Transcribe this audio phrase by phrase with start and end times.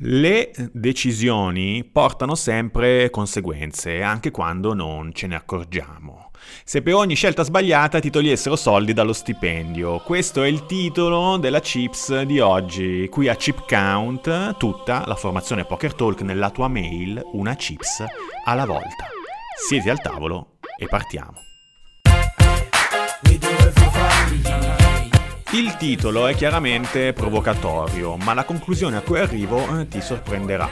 [0.00, 6.30] Le decisioni portano sempre conseguenze, anche quando non ce ne accorgiamo.
[6.64, 9.98] Se per ogni scelta sbagliata ti togliessero soldi dallo stipendio.
[9.98, 13.08] Questo è il titolo della Chips di oggi.
[13.10, 18.04] Qui a Chip Count, tutta la formazione Poker Talk nella tua mail, una Chips
[18.44, 19.08] alla volta.
[19.66, 21.47] Siete al tavolo e partiamo.
[25.52, 30.68] Il titolo è chiaramente provocatorio, ma la conclusione a cui arrivo eh, ti sorprenderà.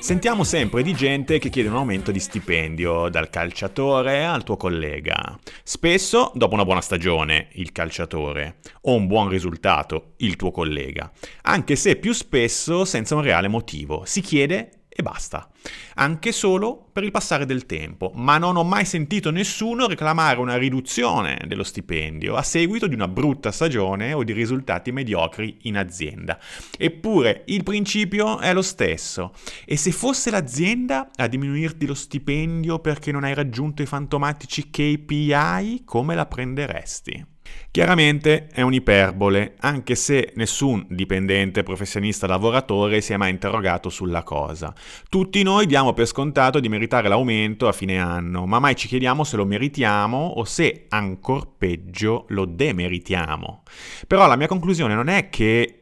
[0.00, 5.38] Sentiamo sempre di gente che chiede un aumento di stipendio, dal calciatore al tuo collega.
[5.62, 11.08] Spesso dopo una buona stagione, il calciatore, o un buon risultato, il tuo collega.
[11.42, 14.02] Anche se più spesso senza un reale motivo.
[14.06, 15.48] Si chiede e basta.
[15.96, 20.56] Anche solo per il passare del tempo, ma non ho mai sentito nessuno reclamare una
[20.56, 26.38] riduzione dello stipendio a seguito di una brutta stagione o di risultati mediocri in azienda.
[26.78, 29.32] Eppure il principio è lo stesso.
[29.64, 35.82] E se fosse l'azienda a diminuirti lo stipendio perché non hai raggiunto i fantomatici KPI,
[35.84, 37.38] come la prenderesti?
[37.72, 44.74] Chiaramente è un'iperbole, anche se nessun dipendente, professionista, lavoratore si è mai interrogato sulla cosa.
[45.08, 49.22] Tutti noi diamo per scontato di meritare l'aumento a fine anno, ma mai ci chiediamo
[49.22, 53.62] se lo meritiamo o se, ancor peggio, lo demeritiamo.
[54.08, 55.79] Però la mia conclusione non è che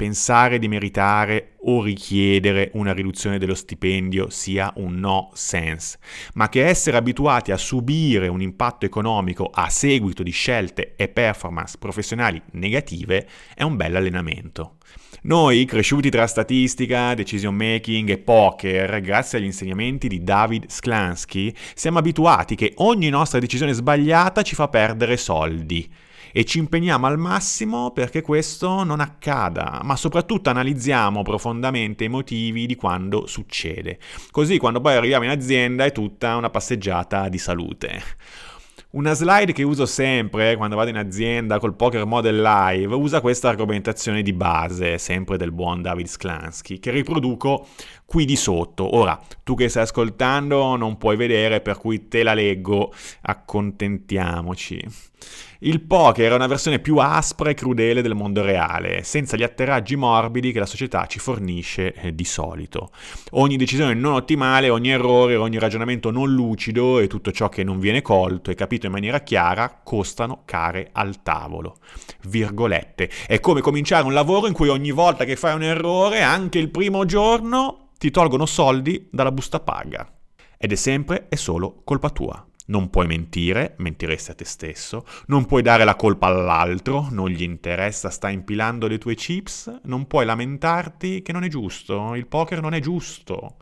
[0.00, 5.98] pensare di meritare o richiedere una riduzione dello stipendio sia un no sense,
[6.32, 11.76] ma che essere abituati a subire un impatto economico a seguito di scelte e performance
[11.78, 14.76] professionali negative è un bel allenamento.
[15.24, 21.98] Noi, cresciuti tra statistica, decision making e poker, grazie agli insegnamenti di David Sklansky, siamo
[21.98, 25.86] abituati che ogni nostra decisione sbagliata ci fa perdere soldi
[26.32, 32.66] e ci impegniamo al massimo perché questo non accada, ma soprattutto analizziamo profondamente i motivi
[32.66, 33.98] di quando succede.
[34.30, 38.02] Così quando poi arriviamo in azienda è tutta una passeggiata di salute.
[38.92, 43.48] Una slide che uso sempre quando vado in azienda col Poker Model Live usa questa
[43.48, 47.68] argomentazione di base, sempre del buon David Sklansky, che riproduco
[48.04, 48.96] qui di sotto.
[48.96, 54.84] Ora, tu che stai ascoltando non puoi vedere, per cui te la leggo, accontentiamoci.
[55.62, 59.94] Il poker è una versione più aspra e crudele del mondo reale, senza gli atterraggi
[59.94, 62.90] morbidi che la società ci fornisce eh, di solito.
[63.32, 67.78] Ogni decisione non ottimale, ogni errore, ogni ragionamento non lucido e tutto ciò che non
[67.78, 71.78] viene colto e capito in maniera chiara costano care al tavolo.
[72.22, 73.10] Virgolette.
[73.26, 76.70] È come cominciare un lavoro in cui ogni volta che fai un errore, anche il
[76.70, 80.10] primo giorno, ti tolgono soldi dalla busta paga.
[80.56, 82.49] Ed è sempre e solo colpa tua.
[82.70, 87.42] Non puoi mentire, mentiresti a te stesso, non puoi dare la colpa all'altro, non gli
[87.42, 92.60] interessa, sta impilando le tue chips, non puoi lamentarti che non è giusto, il poker
[92.60, 93.56] non è giusto.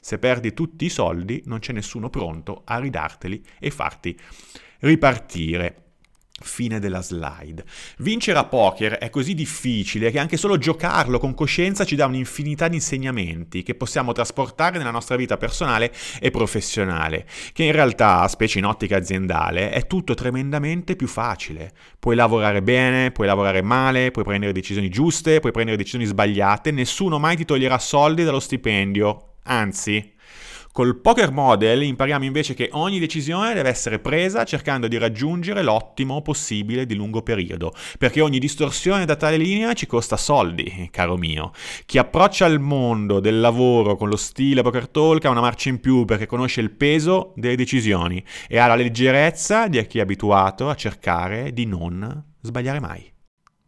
[0.00, 4.16] Se perdi tutti i soldi non c'è nessuno pronto a ridarteli e farti
[4.78, 5.91] ripartire.
[6.44, 7.64] Fine della slide.
[7.98, 12.68] Vincere a poker è così difficile che anche solo giocarlo con coscienza ci dà un'infinità
[12.68, 18.58] di insegnamenti che possiamo trasportare nella nostra vita personale e professionale, che in realtà, specie
[18.58, 21.72] in ottica aziendale, è tutto tremendamente più facile.
[21.98, 27.18] Puoi lavorare bene, puoi lavorare male, puoi prendere decisioni giuste, puoi prendere decisioni sbagliate, nessuno
[27.18, 30.12] mai ti toglierà soldi dallo stipendio, anzi
[30.72, 36.22] Col poker model impariamo invece che ogni decisione deve essere presa cercando di raggiungere l'ottimo
[36.22, 41.52] possibile di lungo periodo, perché ogni distorsione da tale linea ci costa soldi, caro mio.
[41.84, 45.78] Chi approccia il mondo del lavoro con lo stile poker talk ha una marcia in
[45.78, 50.70] più perché conosce il peso delle decisioni e ha la leggerezza di chi è abituato
[50.70, 53.11] a cercare di non sbagliare mai.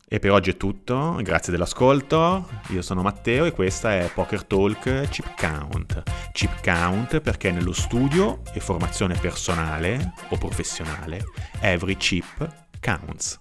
[0.06, 5.08] E per oggi è tutto, grazie dell'ascolto, io sono Matteo e questa è Poker Talk
[5.08, 6.02] Chip Count.
[6.32, 11.24] Chip Count perché nello studio e formazione personale o professionale,
[11.60, 13.40] every chip counts.